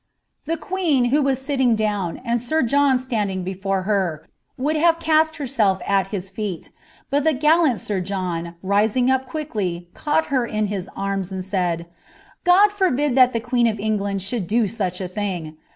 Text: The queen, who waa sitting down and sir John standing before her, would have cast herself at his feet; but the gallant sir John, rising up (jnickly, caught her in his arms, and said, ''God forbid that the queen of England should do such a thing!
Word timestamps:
The 0.45 0.57
queen, 0.57 1.11
who 1.13 1.21
waa 1.21 1.35
sitting 1.35 1.75
down 1.75 2.17
and 2.25 2.41
sir 2.41 2.63
John 2.63 2.97
standing 2.97 3.43
before 3.43 3.83
her, 3.83 4.25
would 4.57 4.75
have 4.75 4.99
cast 4.99 5.35
herself 5.37 5.79
at 5.85 6.07
his 6.07 6.27
feet; 6.31 6.71
but 7.11 7.23
the 7.23 7.33
gallant 7.35 7.79
sir 7.79 8.01
John, 8.01 8.55
rising 8.63 9.11
up 9.11 9.29
(jnickly, 9.29 9.93
caught 9.93 10.25
her 10.33 10.43
in 10.43 10.65
his 10.73 10.89
arms, 10.95 11.31
and 11.31 11.45
said, 11.45 11.85
''God 12.47 12.71
forbid 12.71 13.13
that 13.13 13.31
the 13.31 13.39
queen 13.39 13.67
of 13.67 13.79
England 13.79 14.23
should 14.23 14.47
do 14.47 14.67
such 14.67 15.01
a 15.01 15.07
thing! 15.07 15.57